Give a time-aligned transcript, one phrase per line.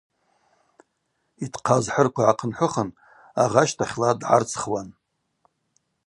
[1.43, 2.89] Йтхъаз хӏырква гӏахъынхӏвыхын
[3.41, 4.89] агъа щтахьла дгӏарцхуан.